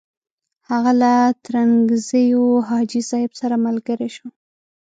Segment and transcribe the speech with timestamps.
[0.69, 1.13] هغه له
[1.45, 4.27] ترنګزیو حاجي صاحب سره ملګری شو.